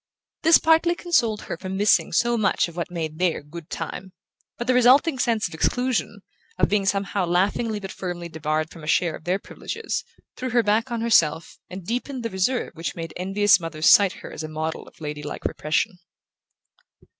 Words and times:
This 0.41 0.57
partly 0.57 0.95
consoled 0.95 1.41
her 1.43 1.57
for 1.57 1.69
missing 1.69 2.11
so 2.11 2.35
much 2.35 2.67
of 2.67 2.75
what 2.75 2.89
made 2.89 3.19
their 3.19 3.43
"good 3.43 3.69
time"; 3.69 4.13
but 4.57 4.65
the 4.65 4.73
resulting 4.73 5.19
sense 5.19 5.47
of 5.47 5.53
exclusion, 5.53 6.21
of 6.57 6.67
being 6.69 6.87
somehow 6.87 7.27
laughingly 7.27 7.79
but 7.79 7.91
firmly 7.91 8.27
debarred 8.27 8.71
from 8.71 8.83
a 8.83 8.87
share 8.87 9.15
of 9.15 9.25
their 9.25 9.37
privileges, 9.37 10.03
threw 10.35 10.49
her 10.49 10.63
back 10.63 10.89
on 10.89 11.01
herself 11.01 11.59
and 11.69 11.85
deepened 11.85 12.23
the 12.23 12.31
reserve 12.31 12.71
which 12.73 12.95
made 12.95 13.13
envious 13.15 13.59
mothers 13.59 13.85
cite 13.91 14.21
her 14.25 14.31
as 14.33 14.41
a 14.41 14.47
model 14.49 14.87
of 14.87 14.99
ladylike 14.99 15.45
repression. 15.45 15.99